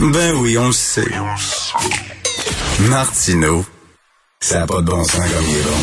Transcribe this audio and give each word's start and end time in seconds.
Ben 0.00 0.32
oui, 0.40 0.56
on 0.56 0.66
le 0.66 0.72
sait. 0.72 1.10
Martineau, 2.88 3.64
ça 4.38 4.60
n'a 4.60 4.66
pas 4.68 4.80
de 4.80 4.86
bon 4.86 5.02
sens 5.02 5.16
comme 5.16 5.44
il 5.44 5.58
est 5.58 5.64
bon. 5.64 5.74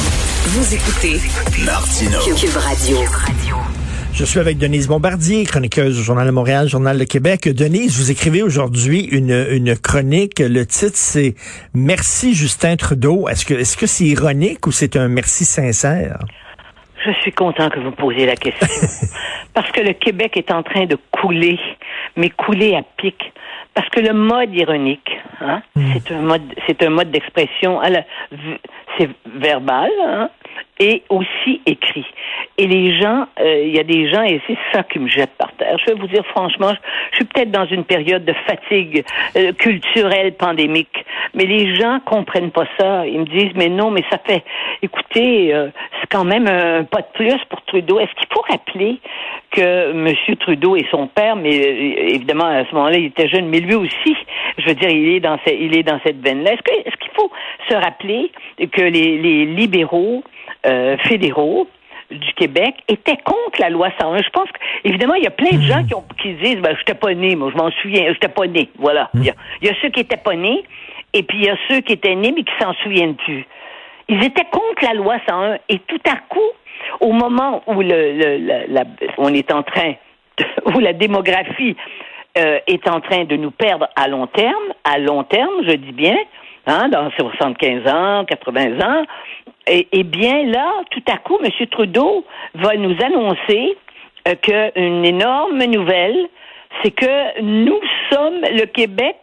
Vous 0.52 0.73
écoutez 0.73 1.20
Martineau. 1.66 2.20
Cube 2.39 2.55
Radio. 2.55 2.98
Je 4.13 4.23
suis 4.23 4.39
avec 4.39 4.58
Denise 4.58 4.88
Bombardier, 4.88 5.44
chroniqueuse 5.44 5.99
au 5.99 6.02
Journal 6.02 6.25
de 6.25 6.31
Montréal, 6.31 6.70
Journal 6.70 6.98
de 6.98 7.03
Québec. 7.03 7.49
Denise, 7.49 7.99
vous 7.99 8.09
écrivez 8.09 8.41
aujourd'hui 8.41 9.02
une, 9.02 9.48
une 9.52 9.77
chronique. 9.77 10.39
Le 10.39 10.66
titre, 10.66 10.95
c'est 10.95 11.36
Merci 11.73 12.34
Justin 12.34 12.77
Trudeau. 12.77 13.27
Est-ce 13.27 13.44
que 13.44 13.53
est-ce 13.53 13.75
que 13.75 13.86
c'est 13.86 14.05
ironique 14.05 14.66
ou 14.66 14.72
c'est 14.72 14.95
un 14.95 15.09
merci 15.09 15.44
sincère? 15.44 16.20
Je 17.05 17.11
suis 17.20 17.34
content 17.34 17.70
que 17.70 17.81
vous 17.81 17.91
posiez 17.91 18.25
la 18.25 18.38
question. 18.38 18.66
Parce 19.53 19.70
que 19.72 19.81
le 19.81 19.91
Québec 19.91 20.38
est 20.38 20.52
en 20.52 20.63
train 20.63 20.86
de 20.86 20.97
couler, 21.11 21.59
mais 22.16 22.30
couler 22.30 22.75
à 22.75 22.81
pic. 22.97 23.34
Parce 23.75 23.89
que 23.89 23.99
le 23.99 24.13
mode 24.13 24.55
ironique, 24.55 25.11
hein, 25.41 25.61
c'est 25.93 26.11
un 26.13 26.21
mode, 26.21 26.43
c'est 26.66 26.81
un 26.81 26.89
mode 26.89 27.11
d'expression, 27.11 27.81
c'est 28.97 29.09
verbal, 29.25 29.91
hein, 30.02 30.30
et 30.80 31.03
aussi 31.09 31.61
écrit. 31.66 32.05
Et 32.58 32.67
les 32.67 32.97
gens, 32.97 33.27
euh, 33.39 33.63
il 33.66 33.75
y 33.75 33.80
a 33.80 33.83
des 33.83 34.09
gens, 34.09 34.23
et 34.23 34.41
c'est 34.47 34.58
ça 34.72 34.83
qui 34.83 35.00
me 35.00 35.09
jette 35.09 35.31
par 35.38 35.52
terre. 35.53 35.77
Je 35.80 35.91
vais 35.91 36.00
vous 36.00 36.08
dire 36.08 36.25
franchement, 36.27 36.72
je, 36.72 36.80
je 37.11 37.16
suis 37.17 37.25
peut-être 37.25 37.52
dans 37.52 37.66
une 37.66 37.83
période 37.83 38.23
de 38.23 38.33
fatigue 38.47 39.03
euh, 39.35 39.52
culturelle 39.52 40.33
pandémique, 40.35 41.05
mais 41.36 41.45
les 41.45 41.75
gens 41.75 42.00
comprennent 42.05 42.52
pas 42.52 42.66
ça. 42.80 43.05
Ils 43.05 43.19
me 43.19 43.25
disent, 43.25 43.52
mais 43.55 43.69
non, 43.69 43.91
mais 43.91 44.03
ça 44.09 44.17
fait, 44.25 44.44
écoutez, 44.81 45.53
euh, 45.53 45.69
c'est 46.00 46.08
quand 46.09 46.23
même 46.23 46.47
un 46.47 46.83
pas 46.83 47.02
de 47.02 47.08
plus 47.14 47.38
pour 47.50 47.61
Trudeau. 47.64 48.00
Est-ce 48.00 48.14
qu'il 48.16 48.28
faut 48.33 48.44
rappeler 48.50 49.00
que 49.52 49.91
M. 49.91 50.36
Trudeau 50.39 50.75
et 50.75 50.86
son 50.89 51.08
père, 51.08 51.36
mais 51.36 51.59
euh, 51.59 52.13
évidemment 52.16 52.45
à 52.45 52.66
ce 52.66 52.73
moment-là 52.73 52.97
il 52.97 53.06
était 53.06 53.28
jeune, 53.28 53.47
mais 53.47 53.59
lui 53.59 53.75
aussi, 53.75 54.16
je 54.58 54.66
veux 54.66 54.75
dire, 54.75 54.89
il 54.89 55.09
est 55.16 55.19
dans, 55.19 55.38
ce- 55.45 55.53
il 55.53 55.78
est 55.78 55.83
dans 55.83 56.00
cette 56.06 56.22
veine-là. 56.22 56.53
Est-ce 56.53 56.95
qu'il 56.97 57.11
faut 57.16 57.31
se 57.69 57.75
rappeler 57.75 58.31
que 58.72 58.81
les, 58.81 59.45
libéraux 59.45 60.23
euh, 60.66 60.97
fédéraux 61.08 61.67
du 62.11 62.33
Québec 62.33 62.75
étaient 62.88 63.17
contre 63.23 63.59
la 63.59 63.69
loi 63.69 63.89
101. 64.00 64.22
Je 64.22 64.30
pense 64.30 64.47
qu'évidemment, 64.83 65.16
il 65.16 65.23
y 65.23 65.28
a 65.28 65.31
plein 65.31 65.58
de 65.58 65.61
gens 65.61 65.83
qui, 66.22 66.33
disent 66.36 66.58
ben, 66.58 66.75
j'étais 66.78 66.94
pas 66.94 67.13
né, 67.13 67.36
moi, 67.36 67.52
je 67.52 67.58
m'en 67.58 67.72
souviens, 67.81 68.11
j'étais 68.13 68.28
pas 68.28 68.47
né. 68.47 68.69
Voilà. 68.78 69.09
Il 69.16 69.23
y, 69.23 69.30
a, 69.30 69.73
ceux 69.81 69.89
qui 69.89 70.02
étaient 70.02 70.17
pas 70.17 70.36
nés, 70.36 70.63
et 71.16 71.23
puis 71.23 71.39
il 71.39 71.45
y 71.45 71.49
a 71.49 71.58
ceux 71.69 71.80
qui 71.81 71.94
étaient 71.94 72.13
nés, 72.16 72.31
mais 72.35 72.44
qui 72.44 72.53
s'en 72.61 72.73
souviennent 72.83 73.16
plus. 73.16 73.45
Ils 74.08 74.23
étaient 74.23 74.45
contre 74.52 74.83
la 74.83 74.94
loi 74.94 75.16
101, 75.27 75.57
et 75.69 75.80
tout 75.80 76.02
à 76.07 76.17
coup, 76.30 76.52
au 76.99 77.11
moment 77.11 77.63
où 77.67 77.81
le, 77.81 78.67
la- 78.67 78.83
on 79.17 79.33
est 79.33 79.52
en 79.52 79.63
train, 79.63 79.94
où 80.75 80.80
la 80.80 80.94
démographie 80.94 81.75
euh, 82.38 82.59
est 82.67 82.88
en 82.88 82.99
train 82.99 83.23
de 83.23 83.35
nous 83.35 83.52
perdre 83.52 83.88
à 83.95 84.07
long 84.07 84.27
terme, 84.27 84.73
à 84.83 84.99
long 84.99 85.23
terme, 85.23 85.53
je 85.67 85.75
dis 85.75 85.94
bien, 85.94 86.17
hein, 86.67 86.89
dans 86.89 87.09
75 87.11 87.88
ans, 87.91 88.25
80 88.25 88.79
ans, 88.81 89.05
et, 89.67 89.88
et 89.91 90.03
bien 90.03 90.44
là, 90.45 90.69
tout 90.91 91.03
à 91.11 91.17
coup, 91.17 91.40
M. 91.44 91.50
Trudeau 91.72 92.25
va 92.56 92.75
nous 92.75 92.95
annoncer 93.03 93.75
euh, 94.28 94.35
qu'une 94.41 95.06
énorme 95.06 95.63
nouvelle, 95.63 96.28
c'est 96.84 96.91
que 96.91 97.41
nous 97.41 97.79
sommes 98.11 98.41
le 98.41 98.66
Québec. 98.66 99.16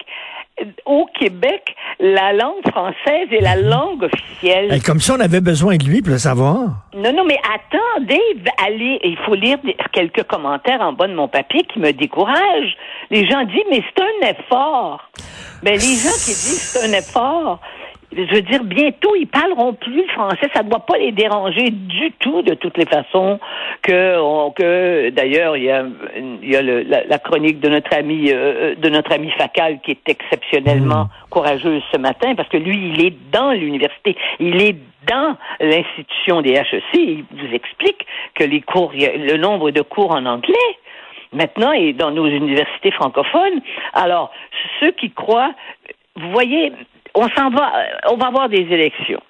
Au 0.87 1.07
Québec, 1.19 1.75
la 1.99 2.33
langue 2.33 2.63
française 2.71 3.29
est 3.31 3.41
la 3.41 3.57
langue 3.57 4.05
officielle. 4.05 4.69
Eh, 4.73 4.81
comme 4.81 5.01
ça, 5.01 5.15
on 5.17 5.21
avait 5.21 5.41
besoin 5.41 5.77
de 5.77 5.85
lui 5.85 6.03
pour 6.03 6.13
le 6.13 6.19
savoir. 6.19 6.85
Non, 6.95 7.13
non, 7.13 7.25
mais 7.25 7.39
attendez, 7.39 8.21
allez, 8.65 9.01
il 9.03 9.17
faut 9.25 9.35
lire 9.35 9.59
quelques 9.93 10.25
commentaires 10.25 10.81
en 10.81 10.93
bas 10.93 11.09
de 11.09 11.15
mon 11.15 11.29
papier 11.29 11.65
qui 11.65 11.79
me 11.79 11.93
découragent. 11.93 12.77
Les 13.11 13.27
gens 13.29 13.45
disent, 13.45 13.65
mais 13.71 13.83
c'est 13.83 14.03
un 14.03 14.31
effort. 14.31 15.09
Ben, 15.63 15.75
les 15.75 15.79
gens 15.79 16.17
qui 16.25 16.33
disent 16.33 16.73
c'est 16.75 16.89
un 16.89 16.99
effort, 16.99 17.61
je 18.15 18.35
veux 18.35 18.43
dire, 18.43 18.63
bientôt, 18.65 19.15
ils 19.17 19.27
parleront 19.27 19.73
plus 19.75 20.03
le 20.03 20.09
français. 20.09 20.49
Ça 20.55 20.63
ne 20.63 20.69
doit 20.69 20.85
pas 20.87 20.99
les 20.99 21.13
déranger 21.13 21.71
du 21.71 22.13
tout, 22.19 22.43
de 22.43 22.55
toutes 22.55 22.77
les 22.77 22.85
façons, 22.87 23.41
que, 23.83 24.19
on- 24.21 24.51
que 24.51 25.11
d'ailleurs, 25.11 25.57
il 25.57 25.65
y 25.65 25.71
a, 25.71 25.85
il 26.43 26.51
y 26.51 26.57
a 26.57 26.63
le- 26.63 26.83
la, 26.83 27.05
la 27.05 27.19
chronique 27.19 27.61
de 27.61 27.69
notre 27.69 27.95
ami, 27.97 28.31
euh, 28.33 28.75
de 28.75 28.89
notre 28.89 29.13
ami 29.13 29.31
Facal 29.31 29.81
qui 29.81 29.93
est 29.93 30.09
exceptionnellement 30.09 31.07
courageuse 31.31 31.83
ce 31.93 31.99
matin, 31.99 32.35
parce 32.35 32.49
que 32.49 32.59
lui, 32.59 32.93
il 32.95 33.05
est 33.05 33.15
dans 33.33 33.53
l'université. 33.53 34.17
Il 34.41 34.61
est 34.61 34.77
dans 35.09 35.37
l'institution 35.61 36.43
des 36.43 36.53
HEC. 36.53 36.83
Il 36.95 37.25
vous 37.33 37.55
explique 37.55 38.07
que 38.35 38.45
les 38.45 38.61
cours, 38.61 38.93
le 38.95 39.37
nombre 39.37 39.71
de 39.71 39.81
cours 39.83 40.13
en 40.13 40.27
anglais, 40.27 40.55
maintenant, 41.33 41.73
est 41.73 41.93
dans 41.95 42.11
nos 42.11 42.27
universités 42.27 42.91
francophones. 42.91 43.61
Alors, 43.95 44.31
ceux 44.81 44.91
qui 44.93 45.11
croient, 45.11 45.55
vous 46.17 46.31
voyez, 46.31 46.73
on 47.15 47.29
s'en 47.31 47.51
va, 47.51 47.73
on 48.11 48.17
va 48.17 48.27
avoir 48.27 48.49
des 48.49 48.63
élections. 48.63 49.21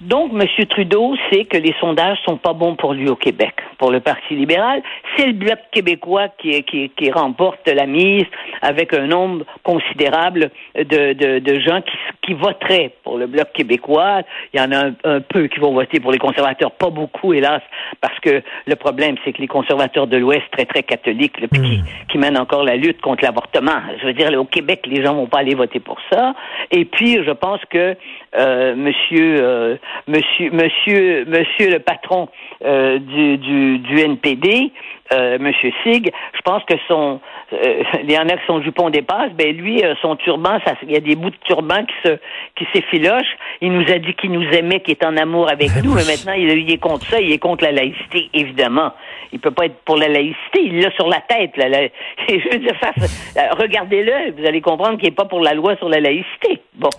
Donc, 0.00 0.32
M. 0.32 0.66
Trudeau 0.66 1.16
sait 1.30 1.44
que 1.44 1.56
les 1.56 1.74
sondages 1.80 2.18
sont 2.24 2.36
pas 2.36 2.52
bons 2.52 2.76
pour 2.76 2.94
lui 2.94 3.08
au 3.08 3.16
Québec, 3.16 3.54
pour 3.78 3.90
le 3.90 4.00
Parti 4.00 4.34
libéral. 4.34 4.82
C'est 5.16 5.26
le 5.26 5.32
Bloc 5.32 5.58
québécois 5.72 6.28
qui, 6.38 6.62
qui, 6.64 6.90
qui 6.90 7.10
remporte 7.10 7.66
la 7.68 7.86
mise 7.86 8.26
avec 8.62 8.92
un 8.92 9.06
nombre 9.06 9.44
considérable 9.62 10.50
de, 10.74 11.12
de, 11.12 11.38
de 11.38 11.60
gens 11.60 11.80
qui, 11.82 11.96
qui 12.22 12.34
voteraient 12.34 12.92
pour 13.04 13.18
le 13.18 13.26
Bloc 13.26 13.52
québécois. 13.52 14.22
Il 14.52 14.60
y 14.60 14.62
en 14.62 14.72
a 14.72 14.86
un, 14.86 14.94
un 15.04 15.20
peu 15.20 15.46
qui 15.46 15.60
vont 15.60 15.72
voter 15.72 16.00
pour 16.00 16.12
les 16.12 16.18
conservateurs, 16.18 16.72
pas 16.72 16.90
beaucoup, 16.90 17.32
hélas, 17.32 17.62
parce 18.00 18.18
que 18.20 18.42
le 18.66 18.76
problème, 18.76 19.16
c'est 19.24 19.32
que 19.32 19.40
les 19.40 19.48
conservateurs 19.48 20.06
de 20.06 20.16
l'Ouest, 20.16 20.44
très, 20.52 20.66
très 20.66 20.82
catholiques, 20.82 21.36
puis 21.50 21.60
qui, 21.60 21.80
qui 22.10 22.18
mènent 22.18 22.38
encore 22.38 22.64
la 22.64 22.76
lutte 22.76 23.00
contre 23.00 23.24
l'avortement. 23.24 23.80
Je 24.00 24.06
veux 24.06 24.12
dire, 24.12 24.32
au 24.38 24.44
Québec, 24.44 24.84
les 24.86 25.04
gens 25.04 25.14
vont 25.14 25.26
pas 25.26 25.38
aller 25.38 25.54
voter 25.54 25.80
pour 25.80 25.98
ça. 26.10 26.34
Et 26.70 26.84
puis, 26.84 27.18
je 27.24 27.30
pense 27.30 27.60
que 27.70 27.96
euh, 28.36 28.74
monsieur, 28.76 29.36
euh, 29.40 29.76
monsieur, 30.06 30.50
monsieur, 30.52 31.24
monsieur 31.26 31.70
le 31.70 31.78
patron 31.78 32.28
euh, 32.64 32.98
du, 32.98 33.38
du, 33.38 33.67
du 33.76 34.00
NPD, 34.00 34.72
euh, 35.12 35.38
monsieur 35.38 35.70
Sig, 35.84 36.10
je 36.34 36.40
pense 36.42 36.62
que 36.64 36.74
son, 36.86 37.20
euh, 37.52 37.82
il 38.02 38.10
y 38.10 38.18
en 38.18 38.28
a 38.28 38.36
qui 38.36 38.46
son 38.46 38.62
jupon 38.62 38.90
dépasse, 38.90 39.30
ben 39.32 39.56
lui, 39.56 39.82
euh, 39.84 39.94
son 40.02 40.16
turban, 40.16 40.58
ça, 40.66 40.74
il 40.82 40.92
y 40.92 40.96
a 40.96 41.00
des 41.00 41.14
bouts 41.16 41.30
de 41.30 41.36
turban 41.44 41.84
qui 41.84 41.94
se, 42.08 42.18
qui 42.56 42.66
s'effilochent. 42.72 43.36
Il 43.60 43.72
nous 43.72 43.90
a 43.90 43.98
dit 43.98 44.14
qu'il 44.14 44.32
nous 44.32 44.46
aimait, 44.52 44.80
qu'il 44.80 44.92
est 44.92 45.04
en 45.04 45.16
amour 45.16 45.50
avec 45.50 45.70
nous, 45.82 45.94
mais 45.94 46.04
maintenant 46.04 46.32
il, 46.32 46.48
il 46.50 46.70
est 46.72 46.78
contre 46.78 47.06
ça, 47.06 47.20
il 47.20 47.32
est 47.32 47.38
contre 47.38 47.64
la 47.64 47.72
laïcité, 47.72 48.28
évidemment. 48.34 48.92
Il 49.32 49.40
peut 49.40 49.50
pas 49.50 49.66
être 49.66 49.76
pour 49.84 49.96
la 49.96 50.08
laïcité, 50.08 50.62
il 50.62 50.80
l'a 50.80 50.90
sur 50.92 51.08
la 51.08 51.20
tête. 51.20 51.56
Là, 51.56 51.68
la- 51.68 51.82
je 52.28 52.48
veux 52.52 52.58
dire 52.58 52.74
euh, 52.82 53.40
regardez-le, 53.58 54.32
vous 54.40 54.46
allez 54.46 54.60
comprendre 54.60 54.98
qu'il 54.98 55.08
est 55.08 55.12
pas 55.16 55.26
pour 55.26 55.40
la 55.40 55.54
loi 55.54 55.76
sur 55.76 55.88
la 55.88 56.00
laïcité. 56.00 56.60
Bon, 56.74 56.90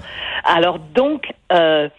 alors 0.45 0.77
donc. 0.93 1.25
Euh, 1.51 1.89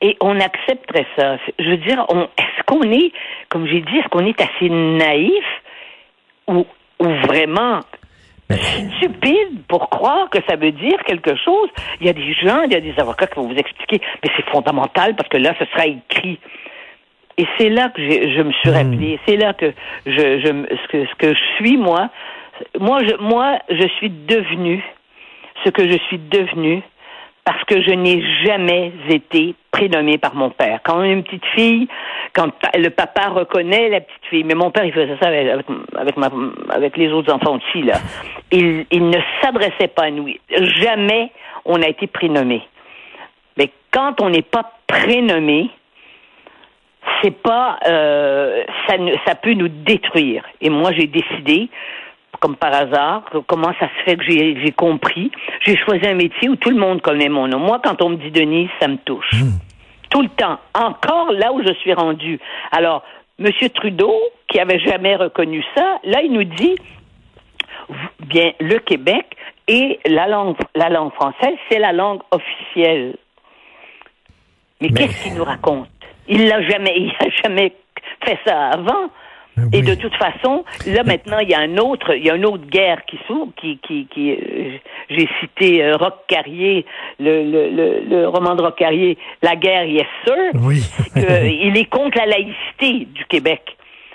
et 0.00 0.16
on 0.20 0.38
accepterait 0.40 1.06
ça. 1.16 1.38
Je 1.58 1.70
veux 1.70 1.76
dire, 1.78 2.04
on, 2.08 2.22
est-ce 2.22 2.62
qu'on 2.66 2.82
est, 2.82 3.12
comme 3.48 3.66
j'ai 3.66 3.80
dit, 3.80 3.98
est-ce 3.98 4.08
qu'on 4.08 4.26
est 4.26 4.40
assez 4.40 4.68
naïf 4.68 5.44
ou, 6.48 6.66
ou 6.98 7.08
vraiment 7.26 7.80
stupide 8.48 9.64
pour 9.68 9.88
croire 9.88 10.30
que 10.30 10.38
ça 10.48 10.56
veut 10.56 10.72
dire 10.72 11.02
quelque 11.04 11.34
chose? 11.36 11.68
Il 12.00 12.06
y 12.06 12.10
a 12.10 12.12
des 12.12 12.32
gens, 12.34 12.62
il 12.62 12.72
y 12.72 12.76
a 12.76 12.80
des 12.80 12.94
avocats 12.98 13.26
qui 13.26 13.36
vont 13.36 13.48
vous 13.48 13.56
expliquer, 13.56 14.00
mais 14.22 14.30
c'est 14.36 14.46
fondamental 14.50 15.16
parce 15.16 15.28
que 15.28 15.38
là, 15.38 15.54
ce 15.58 15.64
sera 15.66 15.86
écrit. 15.86 16.38
Et 17.38 17.46
c'est 17.58 17.68
là 17.68 17.90
que 17.90 18.00
je 18.00 18.42
me 18.42 18.52
suis 18.52 18.70
rappelé, 18.70 19.20
c'est 19.26 19.36
là 19.36 19.52
que 19.52 19.72
je, 20.06 20.40
je 20.40 20.76
ce 20.76 20.88
que 20.88 21.06
ce 21.06 21.14
que 21.16 21.34
je 21.34 21.44
suis 21.56 21.76
moi, 21.76 22.08
moi 22.80 23.00
je 23.04 23.14
moi 23.16 23.58
je 23.68 23.86
suis 23.98 24.08
devenu 24.08 24.82
ce 25.62 25.68
que 25.68 25.86
je 25.86 25.98
suis 26.08 26.18
devenu 26.18 26.82
parce 27.46 27.62
que 27.62 27.80
je 27.80 27.92
n'ai 27.92 28.24
jamais 28.44 28.92
été 29.08 29.54
prénommée 29.70 30.18
par 30.18 30.34
mon 30.34 30.50
père. 30.50 30.80
Quand 30.82 31.00
une 31.04 31.22
petite 31.22 31.46
fille, 31.54 31.86
quand 32.34 32.50
le 32.76 32.88
papa 32.88 33.28
reconnaît 33.28 33.88
la 33.88 34.00
petite 34.00 34.26
fille, 34.28 34.42
mais 34.42 34.56
mon 34.56 34.72
père 34.72 34.84
il 34.84 34.92
faisait 34.92 35.16
ça 35.22 35.28
avec, 35.28 35.64
avec, 35.96 36.16
ma, 36.16 36.28
avec 36.70 36.96
les 36.96 37.12
autres 37.12 37.32
enfants 37.32 37.56
aussi 37.56 37.82
là. 37.84 37.98
Il, 38.50 38.84
ne 38.90 39.18
s'adressait 39.40 39.86
pas 39.86 40.06
à 40.06 40.10
nous. 40.10 40.28
Jamais 40.50 41.30
on 41.64 41.80
a 41.82 41.86
été 41.86 42.08
prénommé. 42.08 42.62
Mais 43.56 43.70
quand 43.92 44.20
on 44.20 44.30
n'est 44.30 44.42
pas 44.42 44.72
prénommé, 44.88 45.70
c'est 47.22 47.42
pas 47.42 47.78
euh, 47.86 48.64
ça, 48.88 48.96
ça 49.24 49.36
peut 49.36 49.54
nous 49.54 49.68
détruire. 49.68 50.44
Et 50.60 50.68
moi 50.68 50.90
j'ai 50.92 51.06
décidé 51.06 51.68
comme 52.40 52.56
par 52.56 52.72
hasard, 52.72 53.24
comment 53.46 53.72
ça 53.78 53.88
se 53.88 54.04
fait 54.04 54.16
que 54.16 54.24
j'ai 54.24 54.72
compris. 54.72 55.30
J'ai 55.60 55.76
choisi 55.76 56.06
un 56.06 56.14
métier 56.14 56.48
où 56.48 56.56
tout 56.56 56.70
le 56.70 56.76
monde 56.76 57.02
connaît 57.02 57.28
mon 57.28 57.48
nom. 57.48 57.58
Moi, 57.58 57.80
quand 57.82 58.02
on 58.02 58.10
me 58.10 58.16
dit 58.16 58.30
Denise, 58.30 58.70
ça 58.80 58.88
me 58.88 58.96
touche. 58.98 59.32
Hmm. 59.32 59.58
Tout 60.10 60.22
le 60.22 60.28
temps. 60.28 60.58
Encore 60.74 61.32
là 61.32 61.52
où 61.52 61.62
je 61.62 61.72
suis 61.74 61.92
rendue. 61.92 62.38
Alors, 62.72 63.02
M. 63.38 63.50
Trudeau, 63.74 64.14
qui 64.48 64.60
avait 64.60 64.78
jamais 64.80 65.16
reconnu 65.16 65.62
ça, 65.74 65.98
là, 66.04 66.22
il 66.22 66.32
nous 66.32 66.44
dit, 66.44 66.76
bien, 68.20 68.52
le 68.60 68.78
Québec 68.78 69.36
et 69.68 69.98
la 70.06 70.26
langue, 70.26 70.56
la 70.74 70.88
langue 70.88 71.12
française, 71.12 71.56
c'est 71.70 71.78
la 71.78 71.92
langue 71.92 72.20
officielle. 72.30 73.16
Mais, 74.80 74.88
qu'est-ce 74.90 75.24
qu'il 75.24 75.34
nous 75.34 75.44
raconte? 75.44 75.88
Il 76.28 76.48
l'a 76.48 76.62
jamais, 76.62 76.94
il 76.96 77.10
a 77.20 77.28
jamais 77.42 77.72
fait 78.24 78.38
ça 78.46 78.68
avant. 78.68 79.10
Et 79.72 79.82
de 79.82 79.94
toute 79.94 80.14
façon, 80.16 80.64
là 80.86 81.02
maintenant, 81.02 81.38
il 81.38 81.48
y 81.48 81.54
a 81.54 81.60
un 81.60 81.78
autre, 81.78 82.14
il 82.14 82.24
y 82.24 82.30
a 82.30 82.36
une 82.36 82.44
autre 82.44 82.66
guerre 82.66 83.04
qui 83.06 83.18
s'ouvre, 83.26 83.52
qui, 83.56 83.78
qui, 83.78 84.06
qui 84.06 84.32
euh, 84.32 84.76
j'ai 85.08 85.28
cité 85.40 85.82
euh, 85.82 85.96
Roch 85.96 86.14
Carrier, 86.28 86.84
le, 87.18 87.42
le, 87.42 87.70
le, 87.70 88.00
le, 88.08 88.28
roman 88.28 88.54
de 88.54 88.62
Roch 88.62 88.76
Carrier, 88.76 89.16
La 89.42 89.56
guerre, 89.56 89.84
yes 89.84 90.06
sir. 90.26 90.36
Oui. 90.54 90.82
il 91.16 91.76
est 91.76 91.86
contre 91.86 92.18
la 92.18 92.26
laïcité 92.26 93.06
du 93.06 93.24
Québec. 93.26 93.62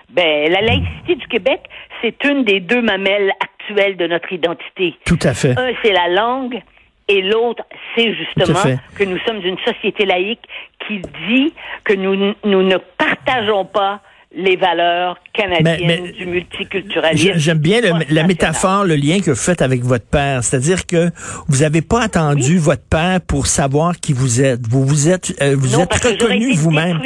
Ben, 0.09 0.51
la 0.51 0.61
laïcité 0.61 1.15
du 1.15 1.27
Québec, 1.27 1.61
c'est 2.01 2.23
une 2.25 2.43
des 2.43 2.59
deux 2.59 2.81
mamelles 2.81 3.31
actuelles 3.39 3.97
de 3.97 4.07
notre 4.07 4.31
identité. 4.31 4.95
Tout 5.05 5.19
à 5.23 5.33
fait. 5.33 5.57
Un, 5.57 5.71
c'est 5.81 5.93
la 5.93 6.09
langue, 6.09 6.61
et 7.07 7.21
l'autre, 7.21 7.63
c'est 7.95 8.13
justement 8.13 8.77
que 8.97 9.03
nous 9.03 9.17
sommes 9.19 9.43
une 9.43 9.57
société 9.59 10.05
laïque 10.05 10.41
qui 10.87 10.99
dit 11.27 11.53
que 11.83 11.93
nous, 11.93 12.33
nous 12.43 12.63
ne 12.63 12.77
partageons 12.77 13.65
pas 13.65 14.01
les 14.33 14.55
valeurs 14.55 15.17
canadiennes 15.33 16.11
du 16.11 16.25
multiculturalisme. 16.25 17.33
J'aime 17.35 17.57
bien 17.57 17.81
la 18.09 18.23
métaphore, 18.23 18.85
le 18.85 18.95
lien 18.95 19.19
que 19.19 19.31
vous 19.31 19.37
faites 19.37 19.61
avec 19.61 19.83
votre 19.83 20.05
père. 20.05 20.43
C'est-à-dire 20.43 20.85
que 20.85 21.09
vous 21.47 21.59
n'avez 21.59 21.81
pas 21.81 22.01
attendu 22.03 22.57
votre 22.57 22.83
père 22.83 23.19
pour 23.21 23.47
savoir 23.47 23.99
qui 23.99 24.13
vous 24.13 24.41
êtes. 24.41 24.65
Vous 24.67 24.85
vous 24.85 25.09
êtes, 25.09 25.33
euh, 25.41 25.55
vous 25.57 25.79
êtes 25.79 25.93
reconnu 25.93 26.53
vous-même. 26.53 27.01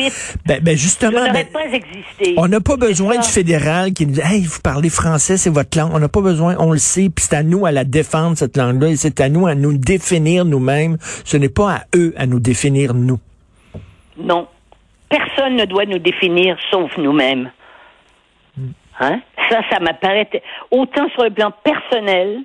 Ben, 0.46 0.62
ben, 0.62 0.78
justement, 0.78 1.32
ben, 1.34 1.46
pas 1.48 1.66
existé. 1.66 2.36
on 2.38 2.48
n'a 2.48 2.62
pas 2.62 2.78
besoin 2.78 3.18
du 3.18 3.28
fédéral 3.28 3.94
qui 3.94 4.06
nous 4.06 4.14
dit, 4.14 4.22
hey, 4.24 4.42
vous 4.42 4.62
parlez 4.62 4.90
français, 4.90 5.38
c'est 5.38 5.50
votre 5.50 5.78
langue. 5.78 5.92
On 5.94 6.00
n'a 6.00 6.10
pas 6.10 6.22
besoin, 6.22 6.56
on 6.60 6.72
le 6.72 6.78
sait, 6.78 7.10
puis 7.10 7.26
c'est 7.28 7.36
à 7.36 7.44
nous 7.44 7.66
à 7.66 7.72
la 7.72 7.86
défendre 7.86 8.38
cette 8.38 8.56
langue-là, 8.56 8.90
et 8.90 8.96
c'est 8.98 9.20
à 9.20 9.30
nous 9.30 9.48
à 9.48 9.56
nous 9.56 9.78
définir 9.78 10.46
nous-mêmes. 10.46 10.98
Ce 11.24 11.38
n'est 11.38 11.50
pas 11.50 11.72
à 11.74 11.84
eux 11.96 12.14
à 12.18 12.28
nous 12.28 12.40
définir 12.40 12.94
nous. 12.94 13.20
Non, 14.18 14.48
Personne 15.10 15.56
ne 15.56 15.66
doit 15.66 15.86
nous 15.86 16.00
définir 16.00 16.58
sauf 16.72 16.98
nous-mêmes. 16.98 17.52
Hein? 19.00 19.20
Ça, 19.50 19.62
ça 19.70 19.80
m'apparaît 19.80 20.30
autant 20.72 21.10
sur 21.10 21.24
le 21.24 21.30
plan 21.30 21.52
personnel, 21.64 22.42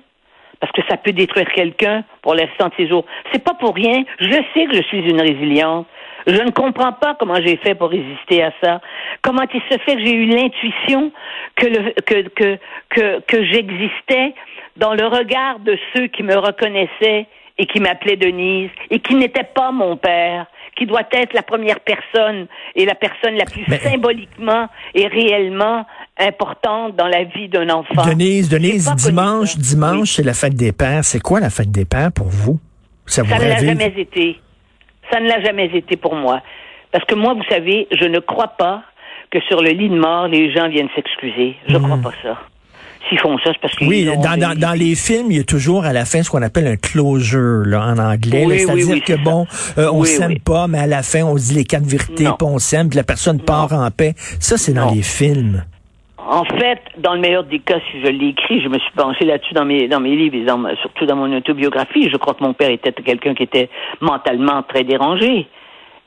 parce 0.59 0.71
que 0.73 0.81
ça 0.87 0.97
peut 0.97 1.11
détruire 1.11 1.51
quelqu'un 1.53 2.03
pour 2.21 2.35
l'instant 2.35 2.67
de 2.67 2.73
ses 2.77 2.87
jours. 2.87 3.05
C'est 3.31 3.43
pas 3.43 3.55
pour 3.55 3.73
rien. 3.73 4.03
Je 4.19 4.39
sais 4.53 4.65
que 4.65 4.75
je 4.75 4.83
suis 4.83 4.99
une 4.99 5.19
résiliente. 5.19 5.87
Je 6.27 6.39
ne 6.39 6.51
comprends 6.51 6.93
pas 6.93 7.15
comment 7.19 7.41
j'ai 7.43 7.57
fait 7.57 7.73
pour 7.73 7.89
résister 7.89 8.43
à 8.43 8.51
ça. 8.63 8.79
Comment 9.23 9.43
il 9.51 9.61
se 9.61 9.77
fait 9.79 9.95
que 9.95 10.05
j'ai 10.05 10.13
eu 10.13 10.25
l'intuition 10.25 11.11
que, 11.55 13.43
j'existais 13.43 14.35
dans 14.77 14.93
le 14.93 15.07
regard 15.07 15.59
de 15.59 15.77
ceux 15.95 16.07
qui 16.07 16.21
me 16.21 16.37
reconnaissaient 16.37 17.25
et 17.61 17.67
qui 17.67 17.79
m'appelaient 17.79 18.17
Denise 18.17 18.71
et 18.89 18.99
qui 18.99 19.13
n'étaient 19.13 19.47
pas 19.55 19.71
mon 19.71 19.95
père 19.95 20.47
qui 20.75 20.87
doit 20.87 21.03
être 21.11 21.33
la 21.33 21.43
première 21.43 21.79
personne 21.81 22.47
et 22.75 22.85
la 22.85 22.95
personne 22.95 23.35
la 23.35 23.45
plus 23.45 23.63
symboliquement 23.83 24.67
et 24.95 25.05
réellement 25.05 25.85
importante 26.17 26.95
dans 26.95 27.07
la 27.07 27.23
vie 27.25 27.49
d'un 27.49 27.69
enfant. 27.69 28.03
Denise, 28.07 28.49
Denise, 28.49 28.91
dimanche, 28.95 29.57
dimanche, 29.57 30.13
c'est 30.13 30.23
la 30.23 30.33
fête 30.33 30.55
des 30.55 30.71
pères. 30.71 31.03
C'est 31.03 31.19
quoi 31.19 31.39
la 31.39 31.51
fête 31.51 31.71
des 31.71 31.85
pères 31.85 32.11
pour 32.11 32.27
vous? 32.27 32.59
Ça, 33.05 33.23
ça 33.23 33.37
ne 33.37 33.43
l'a 33.43 33.57
jamais 33.57 33.93
été. 33.95 34.39
Ça 35.11 35.19
ne 35.19 35.27
l'a 35.27 35.41
jamais 35.41 35.69
été 35.75 35.97
pour 35.97 36.15
moi. 36.15 36.41
Parce 36.91 37.05
que 37.05 37.15
moi, 37.15 37.35
vous 37.35 37.43
savez, 37.49 37.87
je 37.91 38.05
ne 38.05 38.19
crois 38.19 38.47
pas 38.47 38.81
que 39.29 39.39
sur 39.41 39.61
le 39.61 39.69
lit 39.71 39.89
de 39.89 39.99
mort, 39.99 40.27
les 40.27 40.51
gens 40.51 40.67
viennent 40.67 40.89
s'excuser. 40.95 41.57
Je 41.67 41.73
ne 41.73 41.79
crois 41.79 41.97
hmm. 41.97 42.01
pas 42.01 42.13
ça 42.23 42.37
s'ils 43.07 43.19
font 43.19 43.37
ça, 43.39 43.51
c'est 43.53 43.59
parce 43.59 43.73
oui, 43.81 44.05
dans, 44.05 44.37
dans, 44.37 44.57
dans, 44.57 44.73
les 44.73 44.95
films, 44.95 45.31
il 45.31 45.37
y 45.37 45.39
a 45.39 45.43
toujours 45.43 45.85
à 45.85 45.93
la 45.93 46.05
fin 46.05 46.23
ce 46.23 46.29
qu'on 46.29 46.41
appelle 46.41 46.67
un 46.67 46.75
closure 46.75 47.63
là, 47.65 47.85
en 47.87 47.97
anglais. 47.97 48.45
C'est-à-dire 48.57 49.03
que 49.03 49.23
bon, 49.23 49.45
euh, 49.77 49.89
on 49.91 50.03
s'aime 50.03 50.39
pas, 50.39 50.67
mais 50.67 50.79
à 50.79 50.87
la 50.87 51.03
fin, 51.03 51.23
on 51.23 51.35
dit 51.35 51.55
les 51.55 51.63
quatre 51.63 51.85
vérités, 51.85 52.25
puis 52.25 52.47
on 52.47 52.59
s'aime, 52.59 52.89
puis 52.89 52.97
la 52.97 53.03
personne 53.03 53.41
part 53.41 53.73
en 53.73 53.89
paix. 53.91 54.13
Ça, 54.39 54.57
c'est 54.57 54.73
dans 54.73 54.91
les 54.91 55.01
films. 55.01 55.63
En 56.17 56.45
fait, 56.45 56.79
dans 56.99 57.15
le 57.15 57.19
meilleur 57.19 57.43
des 57.43 57.59
cas, 57.59 57.79
si 57.91 57.99
je 58.01 58.07
l'ai 58.07 58.29
écrit, 58.29 58.61
je 58.61 58.69
me 58.69 58.79
suis 58.79 58.91
pensé 58.95 59.25
là-dessus 59.25 59.53
dans 59.53 59.65
mes 59.65 59.87
dans 59.87 59.99
mes 59.99 60.15
livres, 60.15 60.35
et 60.35 60.75
surtout 60.81 61.05
dans 61.05 61.15
mon 61.15 61.35
autobiographie. 61.35 62.09
Je 62.09 62.17
crois 62.17 62.35
que 62.35 62.43
mon 62.43 62.53
père 62.53 62.69
était 62.69 62.93
quelqu'un 62.93 63.33
qui 63.33 63.43
était 63.43 63.69
mentalement 63.99 64.63
très 64.63 64.83
dérangé 64.83 65.47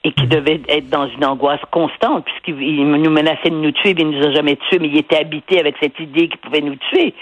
et 0.04 0.12
qui 0.12 0.26
devait 0.26 0.60
être 0.68 0.90
dans 0.90 1.08
une 1.08 1.24
angoisse 1.24 1.60
constante, 1.70 2.26
puisqu'il 2.26 2.86
nous 2.86 3.10
menaçait 3.10 3.48
de 3.48 3.56
nous 3.56 3.72
tuer, 3.72 3.94
mais 3.94 4.02
il 4.02 4.10
ne 4.10 4.18
nous 4.18 4.26
a 4.26 4.32
jamais 4.32 4.56
tués, 4.56 4.78
mais 4.78 4.88
il 4.88 4.98
était 4.98 5.18
habité 5.18 5.58
avec 5.58 5.76
cette 5.80 5.98
idée 5.98 6.28
qu'il 6.28 6.38
pouvait 6.38 6.60
nous 6.60 6.76
tuer. 6.76 7.14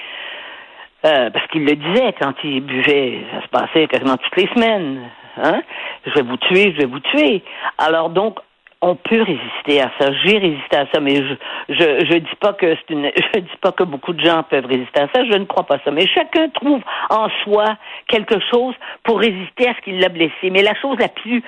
Euh, 1.05 1.31
parce 1.31 1.47
qu'il 1.49 1.65
le 1.65 1.77
disait 1.77 2.15
quand 2.21 2.35
il 2.45 2.61
buvait, 2.61 3.21
ça 3.33 3.43
se 3.43 3.49
passait 3.49 3.87
quasiment 3.87 4.17
toutes 4.17 4.37
les 4.37 4.49
semaines. 4.49 5.01
Hein? 5.37 5.63
Je 6.07 6.13
vais 6.13 6.23
vous 6.23 6.37
tuer, 6.37 6.73
je 6.73 6.79
vais 6.79 6.87
vous 6.87 7.01
tuer. 7.01 7.43
Alors 7.79 8.11
donc, 8.11 8.39
on 8.83 8.97
peut 8.97 9.23
résister 9.23 9.81
à 9.81 9.91
ça. 9.99 10.11
J'ai 10.25 10.39
résisté 10.39 10.77
à 10.77 10.87
ça, 10.93 10.99
mais 11.01 11.17
je, 11.17 11.35
je, 11.69 12.05
je 12.05 12.19
dis 12.19 12.37
pas 12.41 12.53
que 12.53 12.75
c'est 12.75 12.93
une, 12.93 13.11
je 13.35 13.39
dis 13.39 13.57
pas 13.61 13.71
que 13.71 13.85
beaucoup 13.85 14.13
de 14.13 14.21
gens 14.21 14.43
peuvent 14.43 14.67
résister 14.67 15.01
à 15.01 15.09
ça. 15.15 15.25
Je 15.25 15.39
ne 15.39 15.45
crois 15.45 15.65
pas 15.65 15.79
ça. 15.85 15.93
Mais 15.93 16.07
chacun 16.09 16.49
trouve 16.49 16.81
en 17.09 17.29
soi 17.45 17.77
quelque 18.09 18.35
chose 18.51 18.75
pour 19.05 19.21
résister 19.21 19.69
à 19.69 19.75
ce 19.75 19.81
qui 19.83 19.93
l'a 19.93 20.09
blessé. 20.09 20.51
Mais 20.51 20.63
la 20.63 20.75
chose 20.75 20.99
la 20.99 21.09
plus 21.09 21.43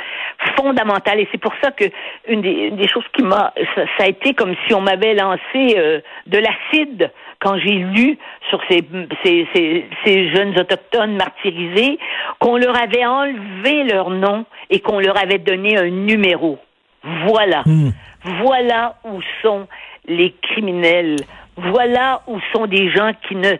fondamentale, 0.57 1.19
et 1.19 1.29
c'est 1.33 1.41
pour 1.41 1.53
ça 1.61 1.73
que 1.73 1.85
une 2.29 2.41
des, 2.41 2.71
des 2.71 2.89
choses 2.89 3.05
qui 3.13 3.25
m'a, 3.25 3.53
ça, 3.75 4.05
a 4.05 4.07
été 4.07 4.35
comme 4.35 4.55
si 4.67 4.75
on 4.75 4.81
m'avait 4.81 5.15
lancé 5.15 5.75
euh, 5.77 6.01
de 6.27 6.39
l'acide 6.39 7.11
quand 7.41 7.59
j'ai 7.59 7.75
lu 7.75 8.17
sur 8.49 8.61
ces, 8.71 8.83
ces, 9.25 9.47
ces, 10.05 10.35
jeunes 10.35 10.59
autochtones 10.59 11.17
martyrisés, 11.17 11.99
qu'on 12.39 12.57
leur 12.57 12.81
avait 12.81 13.05
enlevé 13.05 13.85
leur 13.85 14.09
nom 14.11 14.47
et 14.71 14.81
qu'on 14.81 15.01
leur 15.01 15.19
avait 15.19 15.39
donné 15.39 15.77
un 15.77 15.91
numéro. 15.91 16.59
Voilà. 17.27 17.63
Hmm. 17.67 17.91
Voilà 18.43 18.97
où 19.05 19.21
sont 19.43 19.67
les 20.07 20.35
criminels. 20.43 21.17
Voilà 21.57 22.23
où 22.27 22.41
sont 22.53 22.67
des 22.67 22.91
gens 22.91 23.13
qui 23.29 23.37
ne. 23.37 23.53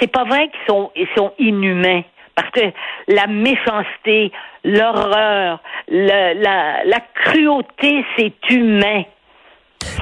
C'est 0.00 0.10
pas 0.10 0.24
vrai 0.24 0.48
qu'ils 0.48 0.66
sont, 0.68 0.90
ils 0.94 1.08
sont 1.16 1.32
inhumains. 1.38 2.02
Parce 2.34 2.50
que 2.50 2.60
la 3.08 3.26
méchanceté, 3.26 4.30
l'horreur, 4.62 5.60
la, 5.88 6.34
la, 6.34 6.84
la 6.84 7.00
cruauté, 7.14 8.04
c'est 8.16 8.34
humain. 8.50 9.04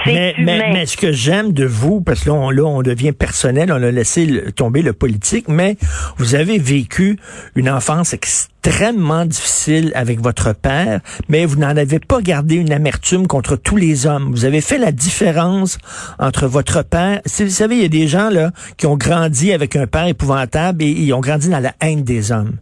Mais, 0.07 0.35
mais, 0.39 0.73
mais, 0.73 0.87
ce 0.87 0.97
que 0.97 1.13
j'aime 1.13 1.53
de 1.53 1.65
vous, 1.65 2.01
parce 2.01 2.25
que 2.25 2.29
là 2.29 2.35
on, 2.35 2.51
là, 2.51 2.65
on 2.65 2.83
devient 2.83 3.13
personnel, 3.13 3.73
on 3.73 3.83
a 3.83 3.91
laissé 3.91 4.45
tomber 4.55 4.83
le 4.83 4.93
politique, 4.93 5.49
mais 5.49 5.77
vous 6.19 6.35
avez 6.35 6.59
vécu 6.59 7.19
une 7.55 7.71
enfance 7.71 8.13
extrêmement 8.13 9.25
difficile 9.25 9.93
avec 9.95 10.21
votre 10.21 10.55
père, 10.55 11.01
mais 11.29 11.47
vous 11.47 11.57
n'en 11.57 11.77
avez 11.77 11.99
pas 11.99 12.21
gardé 12.21 12.57
une 12.57 12.73
amertume 12.73 13.27
contre 13.27 13.57
tous 13.57 13.77
les 13.77 14.07
hommes. 14.07 14.31
Vous 14.31 14.45
avez 14.45 14.61
fait 14.61 14.79
la 14.79 14.93
différence 14.93 15.79
entre 16.19 16.47
votre 16.47 16.83
père. 16.83 17.21
Vous 17.25 17.49
savez, 17.49 17.77
il 17.77 17.83
y 17.83 17.87
a 17.87 17.89
des 17.89 18.09
gens 18.09 18.31
là 18.31 18.51
qui 18.77 18.87
ont 18.87 18.97
grandi 18.97 19.53
avec 19.53 19.77
un 19.77 19.87
père 19.87 20.07
épouvantable 20.07 20.83
et 20.83 20.89
ils 20.89 21.13
ont 21.13 21.21
grandi 21.21 21.49
dans 21.49 21.61
la 21.61 21.73
haine 21.81 22.05
des 22.05 22.33
hommes. 22.33 22.57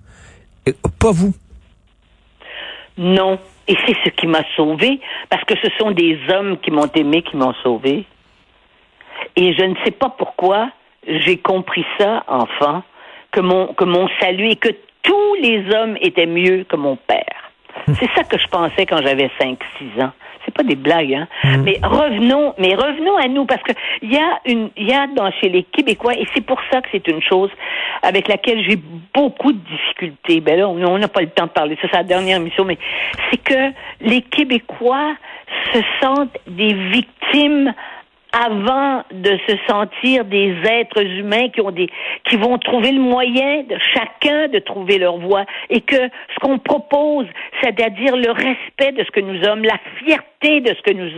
pas 0.98 1.12
vous? 1.12 1.34
Non, 2.98 3.38
et 3.68 3.76
c'est 3.86 3.96
ce 4.04 4.10
qui 4.10 4.26
m'a 4.26 4.42
sauvé, 4.56 5.00
parce 5.28 5.44
que 5.44 5.54
ce 5.62 5.68
sont 5.78 5.90
des 5.90 6.18
hommes 6.30 6.58
qui 6.58 6.70
m'ont 6.70 6.90
aimé, 6.94 7.22
qui 7.22 7.36
m'ont 7.36 7.54
sauvé. 7.62 8.04
Et 9.36 9.52
je 9.54 9.62
ne 9.62 9.74
sais 9.84 9.92
pas 9.92 10.08
pourquoi 10.08 10.70
j'ai 11.06 11.38
compris 11.38 11.84
ça, 11.98 12.24
enfant, 12.26 12.82
que 13.30 13.40
mon, 13.40 13.68
que 13.74 13.84
mon 13.84 14.08
salut 14.20 14.50
et 14.50 14.56
que 14.56 14.70
tous 15.02 15.34
les 15.40 15.64
hommes 15.74 15.96
étaient 16.00 16.26
mieux 16.26 16.64
que 16.64 16.76
mon 16.76 16.96
père. 16.96 17.41
C'est 17.98 18.10
ça 18.14 18.24
que 18.24 18.38
je 18.38 18.46
pensais 18.48 18.86
quand 18.86 19.02
j'avais 19.02 19.30
5, 19.40 19.58
6 19.78 20.02
ans. 20.02 20.12
C'est 20.44 20.54
pas 20.54 20.64
des 20.64 20.74
blagues, 20.74 21.14
hein. 21.14 21.28
Hmm. 21.44 21.62
Mais 21.62 21.78
revenons, 21.82 22.52
mais 22.58 22.74
revenons 22.74 23.16
à 23.16 23.28
nous, 23.28 23.46
parce 23.46 23.62
que 23.62 23.72
il 24.02 24.12
y 24.12 24.16
a 24.16 24.40
une, 24.44 24.70
il 24.76 24.88
y 24.88 24.92
a 24.92 25.06
dans 25.06 25.30
chez 25.40 25.48
les 25.48 25.62
Québécois, 25.62 26.14
et 26.14 26.26
c'est 26.34 26.44
pour 26.44 26.60
ça 26.72 26.80
que 26.80 26.88
c'est 26.90 27.06
une 27.06 27.22
chose 27.22 27.50
avec 28.02 28.26
laquelle 28.26 28.60
j'ai 28.68 28.78
beaucoup 29.14 29.52
de 29.52 29.58
difficultés. 29.58 30.40
Ben 30.40 30.58
là, 30.58 30.68
on 30.68 30.98
n'a 30.98 31.08
pas 31.08 31.20
le 31.20 31.28
temps 31.28 31.46
de 31.46 31.50
parler, 31.50 31.78
ça 31.80 31.88
c'est 31.90 31.96
la 31.96 32.02
dernière 32.02 32.38
émission, 32.38 32.64
mais 32.64 32.78
c'est 33.30 33.36
que 33.36 33.72
les 34.00 34.22
Québécois 34.22 35.14
se 35.72 35.80
sentent 36.00 36.36
des 36.48 36.74
victimes 36.74 37.72
avant 38.32 39.02
de 39.12 39.38
se 39.46 39.56
sentir 39.68 40.24
des 40.24 40.54
êtres 40.64 41.02
humains 41.04 41.48
qui 41.50 41.60
ont 41.60 41.70
des 41.70 41.88
qui 42.28 42.36
vont 42.36 42.56
trouver 42.58 42.92
le 42.92 43.00
moyen 43.00 43.62
de 43.64 43.76
chacun 43.94 44.48
de 44.48 44.58
trouver 44.58 44.98
leur 44.98 45.18
voie 45.18 45.44
et 45.70 45.80
que 45.82 45.96
ce 45.96 46.38
qu'on 46.40 46.58
propose, 46.58 47.26
c'est-à-dire 47.62 48.16
le 48.16 48.30
respect 48.30 48.92
de 48.92 49.04
ce 49.04 49.10
que 49.10 49.20
nous 49.20 49.42
sommes, 49.44 49.62
la 49.64 49.78
fierté 49.98 50.60
de 50.60 50.74
ce 50.74 50.82
que 50.82 50.92
nous 50.92 51.10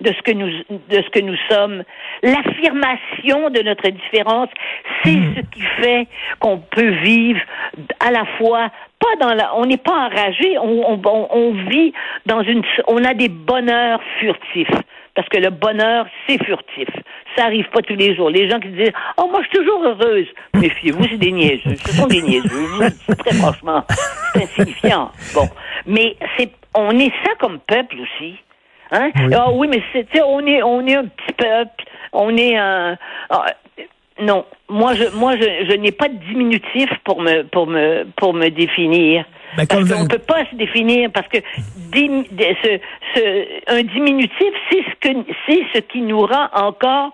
de 0.00 0.12
ce 0.12 0.22
que 0.22 0.32
nous 0.32 0.48
de 0.48 1.02
ce 1.02 1.10
que 1.10 1.20
nous 1.20 1.36
sommes, 1.50 1.82
l'affirmation 2.22 3.50
de 3.50 3.62
notre 3.62 3.88
différence, 3.90 4.48
c'est 5.04 5.10
Hmm. 5.16 5.34
ce 5.36 5.40
qui 5.52 5.62
fait 5.80 6.06
qu'on 6.40 6.58
peut 6.58 6.90
vivre 7.02 7.40
à 8.00 8.10
la 8.10 8.24
fois 8.38 8.70
pas 8.98 9.14
dans 9.26 9.34
la, 9.34 9.54
on 9.56 9.66
n'est 9.66 9.76
pas 9.76 9.92
enragé, 10.06 10.56
on, 10.58 10.92
on, 10.94 11.00
on- 11.04 11.28
on 11.30 11.50
vit 11.68 11.92
dans 12.24 12.42
une, 12.42 12.62
on 12.88 13.04
a 13.04 13.12
des 13.14 13.28
bonheurs 13.28 14.00
furtifs. 14.18 14.70
Parce 15.16 15.28
que 15.30 15.38
le 15.38 15.48
bonheur, 15.48 16.06
c'est 16.28 16.42
furtif. 16.44 16.88
Ça 17.36 17.46
arrive 17.46 17.66
pas 17.70 17.80
tous 17.80 17.96
les 17.96 18.14
jours. 18.14 18.28
Les 18.28 18.50
gens 18.50 18.60
qui 18.60 18.68
disent, 18.68 18.92
oh, 19.16 19.28
moi, 19.30 19.40
je 19.42 19.48
suis 19.48 19.58
toujours 19.58 19.82
heureuse. 19.82 20.26
Méfiez-vous, 20.54 21.04
c'est 21.08 21.16
des 21.16 21.32
niaiseux. 21.32 21.74
Ce 21.74 21.92
sont 21.92 22.06
des 22.06 22.20
niaiseux. 22.20 22.48
Je 22.50 23.06
vous 23.08 23.14
très 23.14 23.34
franchement. 23.34 23.82
C'est 24.34 24.42
insignifiant. 24.42 25.10
Bon. 25.34 25.48
Mais 25.86 26.16
c'est, 26.36 26.52
on 26.74 26.90
est 26.98 27.12
ça 27.24 27.32
comme 27.40 27.58
peuple 27.60 27.96
aussi. 28.00 28.36
Hein? 28.92 29.10
Oui. 29.16 29.34
Ah 29.34 29.50
oui, 29.50 29.68
mais 29.68 29.82
c'est, 29.92 30.06
on 30.22 30.46
est, 30.46 30.62
on 30.62 30.86
est 30.86 30.96
un 30.96 31.06
petit 31.06 31.32
peuple. 31.32 31.84
On 32.12 32.36
est 32.36 32.56
un, 32.56 32.98
ah, 33.30 33.46
non, 34.20 34.44
moi 34.68 34.94
je 34.94 35.04
moi 35.16 35.36
je, 35.36 35.44
je 35.70 35.76
n'ai 35.76 35.92
pas 35.92 36.08
de 36.08 36.16
diminutif 36.28 36.88
pour 37.04 37.20
me 37.20 37.42
pour 37.44 37.66
me 37.66 38.04
pour 38.16 38.32
me 38.34 38.48
définir. 38.48 39.24
Ben, 39.56 39.66
parce 39.66 39.88
qu'on 39.88 40.02
ne 40.04 40.08
peut 40.08 40.18
pas 40.18 40.44
se 40.50 40.56
définir 40.56 41.10
parce 41.12 41.28
que 41.28 41.38
dim- 41.92 42.24
de- 42.32 42.54
ce, 42.62 42.78
ce- 43.14 43.72
un 43.72 43.82
diminutif 43.82 44.52
c'est 44.70 44.82
ce 44.82 45.08
que 45.08 45.18
c'est 45.46 45.62
ce 45.74 45.80
qui 45.80 46.00
nous 46.02 46.20
rend 46.20 46.48
encore 46.52 47.12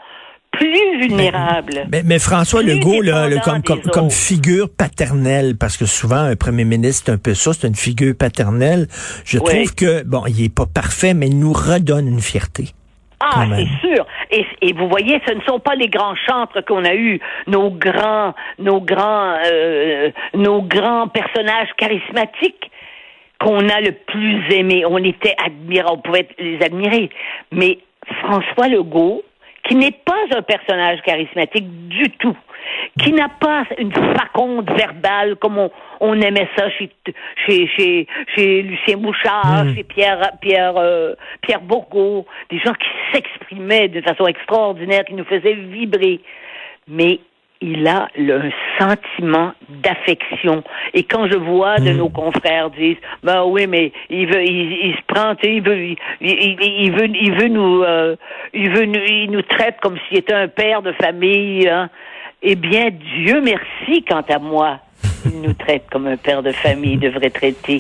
plus 0.53 0.99
vulnérables. 1.01 1.87
Mais, 1.91 2.03
mais 2.05 2.19
François 2.19 2.63
Legault, 2.63 3.01
là, 3.01 3.27
le- 3.27 3.39
comme, 3.39 3.63
comme, 3.63 3.81
comme 3.81 4.11
figure 4.11 4.69
paternelle, 4.69 5.57
parce 5.59 5.79
que 5.79 5.87
souvent 5.87 6.17
un 6.19 6.37
premier 6.37 6.65
ministre, 6.65 7.05
c'est 7.07 7.13
un 7.13 7.17
peu 7.17 7.33
ça, 7.33 7.53
c'est 7.55 7.67
une 7.69 7.75
figure 7.75 8.15
paternelle. 8.15 8.87
Je 9.25 9.39
Oui. 9.39 9.45
trouve 9.47 9.75
que, 9.75 10.03
bon, 10.05 10.25
il 10.29 10.45
est 10.45 10.55
pas 10.55 10.67
parfait, 10.67 11.15
mais 11.15 11.29
il 11.29 11.39
nous 11.39 11.55
redonne 11.55 12.07
une 12.07 12.21
fierté. 12.21 12.69
Ah, 13.25 13.47
c'est 13.55 13.87
sûr. 13.87 14.05
Et, 14.31 14.45
et 14.63 14.73
vous 14.73 14.89
voyez, 14.89 15.21
ce 15.27 15.33
ne 15.33 15.41
sont 15.43 15.61
pas 15.61 15.77
les 15.77 15.89
grands 15.89 16.17
chantres 16.17 16.65
qu'on 16.65 16.85
a 16.85 16.95
eus, 16.95 17.21
nos 17.47 17.71
grands, 17.71 18.35
nos 18.59 18.81
grands, 18.81 19.37
euh, 19.47 20.11
nos 20.35 20.63
grands 20.63 21.07
personnages 21.07 21.69
charismatiques 21.77 22.71
qu'on 23.39 23.69
a 23.69 23.81
le 23.81 23.93
plus 23.93 24.53
aimés. 24.53 24.85
On 24.87 24.99
était 24.99 25.37
admirés, 25.45 25.87
on 25.89 25.99
pouvait 25.99 26.29
les 26.39 26.61
admirer. 26.63 27.11
Mais 27.53 27.79
François 28.23 28.69
Legault, 28.69 29.23
qui 29.69 29.77
n'est 29.77 29.93
pas 29.93 30.25
un 30.37 30.43
personnage 30.43 31.01
charismatique 31.03 31.89
du 31.89 32.11
tout, 32.19 32.37
qui 33.01 33.13
n'a 33.13 33.29
pas 33.29 33.65
une 33.79 33.93
faconde 33.93 34.71
verbale 34.73 35.37
comme 35.37 35.57
on, 35.59 35.71
on 36.01 36.21
aimait 36.21 36.49
ça 36.57 36.69
chez, 36.71 36.91
chez, 37.47 37.67
chez, 37.69 38.07
chez 38.37 38.63
Lucien 38.63 38.97
Bouchard, 38.99 39.65
Mm. 39.65 39.75
chez 39.75 39.85
Pierre, 39.85 40.31
Pierre, 40.41 40.75
euh, 40.77 41.15
Pierre 41.41 41.61
Bourgault, 41.63 42.27
des 42.51 42.59
gens 42.59 42.75
qui 42.75 42.89
s'exprimaient 43.13 43.89
d'une 43.89 44.03
façon 44.03 44.27
extraordinaire, 44.27 45.05
qui 45.07 45.15
nous 45.15 45.25
faisaient 45.25 45.55
vibrer. 45.55 46.21
Mais 46.87 47.21
il 47.65 47.87
a 47.87 48.09
le, 48.19 48.41
un 48.43 48.51
sentiment 48.79 49.53
d'affection. 49.69 50.65
Et 50.95 51.05
quand 51.05 51.29
je 51.31 51.37
vois 51.39 51.77
de 51.79 51.93
nos 51.93 52.09
confrères 52.09 52.71
dire, 52.71 52.97
ben 53.23 53.45
oui, 53.45 53.67
mais 53.69 53.93
il 54.11 54.27
veut, 54.27 54.43
il, 54.43 54.73
il 54.89 54.95
se 54.97 55.03
prend, 55.07 55.35
il 55.45 55.63
veut, 55.63 55.79
il, 55.85 55.97
il- 56.21 56.57
il 56.61 56.91
veut, 56.93 57.07
il 57.09 57.33
veut 57.41 57.49
nous, 57.49 57.83
euh, 57.85 58.17
il 58.53 58.69
veut 58.71 58.85
nous, 58.87 59.01
il 59.07 59.31
nous 59.31 59.43
traite 59.43 59.77
comme 59.81 59.97
s'il 60.09 60.19
était 60.19 60.35
un 60.35 60.49
père 60.49 60.83
de 60.83 60.93
famille. 60.93 61.69
Hein. 61.69 61.89
Eh 62.43 62.57
bien, 62.57 62.91
Dieu 62.91 63.41
merci, 63.41 64.03
quant 64.05 64.25
à 64.29 64.39
moi. 64.39 64.81
Il 65.25 65.41
nous 65.41 65.53
traite 65.55 65.85
comme 65.91 66.09
un 66.09 66.17
père 66.17 66.43
de 66.43 66.51
famille 66.51 66.97
devrait 66.97 67.31
traiter. 67.31 67.79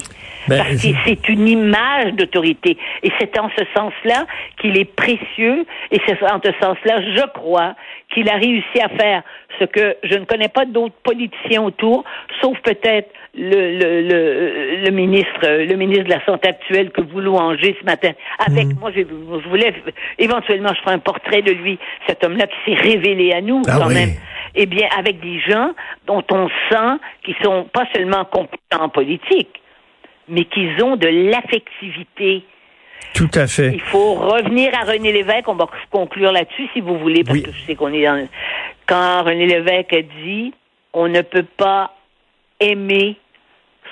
Ben, 0.49 0.59
Parce 0.59 0.81
que 0.83 0.88
c'est 1.04 1.28
une 1.28 1.49
image 1.49 2.12
d'autorité. 2.14 2.76
Et 3.02 3.11
c'est 3.19 3.37
en 3.38 3.49
ce 3.57 3.64
sens-là 3.76 4.26
qu'il 4.61 4.76
est 4.78 4.85
précieux. 4.85 5.64
Et 5.90 5.99
c'est 6.07 6.23
en 6.31 6.40
ce 6.45 6.52
sens-là, 6.61 7.00
je 7.00 7.26
crois, 7.35 7.75
qu'il 8.14 8.28
a 8.28 8.35
réussi 8.35 8.81
à 8.81 8.88
faire 8.90 9.23
ce 9.59 9.64
que 9.64 9.97
je 10.04 10.14
ne 10.14 10.25
connais 10.25 10.49
pas 10.49 10.64
d'autres 10.64 10.95
politiciens 11.02 11.62
autour, 11.62 12.04
sauf 12.40 12.57
peut-être 12.61 13.11
le, 13.35 13.78
le, 13.78 14.02
le, 14.09 14.85
le 14.85 14.90
ministre, 14.90 15.40
le 15.42 15.75
ministre 15.76 16.04
de 16.04 16.11
la 16.11 16.25
Santé 16.25 16.49
actuel 16.49 16.90
que 16.90 17.00
vous 17.00 17.21
louangez 17.21 17.76
ce 17.81 17.85
matin. 17.85 18.12
Avec 18.47 18.66
Mm. 18.66 18.78
moi, 18.81 18.90
je 18.95 19.02
voulais 19.49 19.73
éventuellement, 20.19 20.73
je 20.76 20.81
ferai 20.83 20.95
un 20.95 20.99
portrait 21.00 21.42
de 21.42 21.52
lui, 21.52 21.78
cet 22.07 22.23
homme-là 22.25 22.47
qui 22.47 22.71
s'est 22.73 22.81
révélé 22.81 23.33
à 23.33 23.40
nous 23.40 23.62
Ah 23.69 23.78
quand 23.81 23.88
oui. 23.88 23.95
même 23.95 24.11
eh 24.54 24.66
bien, 24.66 24.88
avec 24.97 25.21
des 25.21 25.40
gens 25.40 25.73
dont 26.06 26.23
on 26.30 26.49
sent 26.71 26.99
qu'ils 27.25 27.37
sont 27.42 27.64
pas 27.73 27.85
seulement 27.94 28.25
compétents 28.25 28.82
en 28.82 28.88
politique, 28.88 29.61
mais 30.28 30.44
qu'ils 30.44 30.82
ont 30.82 30.97
de 30.97 31.09
l'affectivité. 31.30 32.44
Tout 33.14 33.30
à 33.35 33.47
fait. 33.47 33.73
Il 33.75 33.80
faut 33.80 34.14
revenir 34.14 34.73
à 34.75 34.85
René 34.90 35.12
Lévesque. 35.12 35.49
On 35.49 35.54
va 35.54 35.66
conclure 35.90 36.32
là-dessus, 36.32 36.68
si 36.73 36.80
vous 36.80 36.99
voulez, 36.99 37.25
parce 37.25 37.38
Oui. 37.38 37.42
que 37.44 37.52
je 37.52 37.61
sais 37.62 37.75
qu'on 37.75 37.92
est 37.92 38.04
dans... 38.04 38.26
Quand 38.87 39.25
René 39.25 39.47
Lévesque 39.47 39.92
a 39.92 40.02
dit 40.02 40.54
«On 40.92 41.09
ne 41.09 41.21
peut 41.23 41.47
pas 41.56 41.94
aimer 42.61 43.16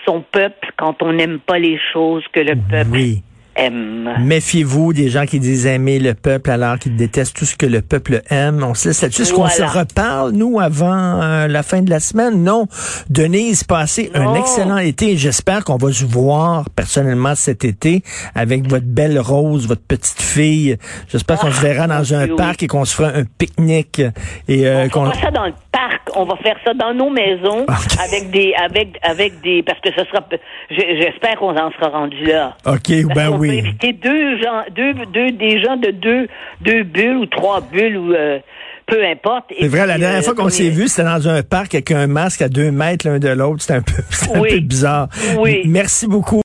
son 0.06 0.22
peuple 0.22 0.70
quand 0.76 1.02
on 1.02 1.12
n'aime 1.12 1.40
pas 1.40 1.58
les 1.58 1.78
choses 1.92 2.24
que 2.32 2.40
le 2.40 2.54
peuple 2.56 2.90
Oui. 2.92 3.22
Aime. 3.60 4.10
Méfiez-vous 4.20 4.92
des 4.92 5.08
gens 5.08 5.26
qui 5.26 5.38
disent 5.40 5.66
aimer 5.66 5.98
le 5.98 6.14
peuple 6.14 6.50
alors 6.50 6.78
qu'ils 6.78 6.96
détestent 6.96 7.36
tout 7.36 7.44
ce 7.44 7.56
que 7.56 7.66
le 7.66 7.82
peuple 7.82 8.22
aime. 8.30 8.64
On 8.64 8.74
se 8.74 8.88
laisse 8.88 9.02
là-dessus. 9.02 9.22
Est-ce 9.22 9.32
qu'on 9.34 9.48
se 9.48 9.62
reparle, 9.62 10.32
nous, 10.32 10.60
avant 10.60 11.20
euh, 11.22 11.46
la 11.48 11.62
fin 11.62 11.82
de 11.82 11.90
la 11.90 12.00
semaine? 12.00 12.42
Non. 12.42 12.66
Denise, 13.08 13.64
passez 13.64 14.10
un 14.14 14.34
excellent 14.34 14.78
été. 14.78 15.16
J'espère 15.16 15.64
qu'on 15.64 15.76
va 15.76 15.92
se 15.92 16.04
voir 16.04 16.64
personnellement 16.74 17.34
cet 17.34 17.64
été 17.64 18.02
avec 18.34 18.68
votre 18.68 18.86
belle 18.86 19.18
Rose, 19.18 19.66
votre 19.68 19.82
petite 19.82 20.20
fille. 20.22 20.76
J'espère 21.08 21.38
qu'on 21.38 21.52
se 21.52 21.60
verra 21.60 21.86
dans 21.86 22.14
un 22.14 22.28
oui. 22.28 22.36
parc 22.36 22.62
et 22.62 22.66
qu'on 22.66 22.84
se 22.84 22.94
fera 22.94 23.08
un 23.10 23.24
pique-nique. 23.24 24.02
Et, 24.48 24.66
euh, 24.66 24.84
on 24.86 24.88
qu'on- 24.88 25.04
fera 25.10 25.20
ça 25.22 25.30
dans 25.30 25.46
le 25.46 25.52
parc, 25.72 26.02
on 26.16 26.24
va 26.24 26.36
faire 26.36 26.56
ça 26.64 26.74
dans 26.74 26.94
nos 26.94 27.10
maisons 27.10 27.64
avec 28.04 28.30
des 28.30 28.54
avec 28.54 28.98
avec 29.02 29.40
des 29.42 29.62
parce 29.62 29.80
que 29.80 29.90
ce 29.90 30.04
sera 30.06 30.24
je- 30.70 31.00
j'espère 31.02 31.36
qu'on 31.36 31.56
en 31.56 31.70
sera 31.72 31.88
rendu 31.90 32.24
là. 32.24 32.56
OK, 32.66 32.72
Parce 32.88 33.14
ben 33.14 33.30
peut 33.30 33.36
oui. 33.50 33.59
éviter 33.59 33.92
deux 33.92 34.38
gens 34.38 34.62
deux 34.75 34.95
deux 35.12 35.30
des 35.33 35.61
gens 35.62 35.76
de 35.76 35.90
deux 35.90 36.28
deux 36.61 36.83
bulles 36.85 37.16
ou 37.19 37.26
trois 37.26 37.61
bulles 37.61 37.97
ou 37.97 38.12
euh, 38.14 38.38
peu 38.87 39.04
importe. 39.07 39.52
C'est 39.57 39.69
vrai, 39.69 39.87
la 39.87 39.99
dernière 39.99 40.19
euh, 40.19 40.23
fois 40.23 40.35
qu'on 40.35 40.49
s'est 40.49 40.66
est- 40.66 40.71
vu, 40.71 40.88
c'était 40.88 41.04
dans 41.04 41.28
un 41.28 41.42
parc 41.45 41.75
avec 41.76 41.92
un 41.92 42.09
masque 42.09 42.42
à 42.42 42.49
deux 42.49 42.73
mètres 42.73 43.07
l'un 43.07 43.21
de 43.21 43.28
l'autre. 43.28 43.62
C'était 43.62 43.75
un 43.75 43.83
peu, 43.83 44.02
un 44.35 44.40
peu 44.42 44.59
bizarre. 44.59 45.09
Oui. 45.38 45.62
Merci 45.66 46.09
beaucoup. 46.09 46.38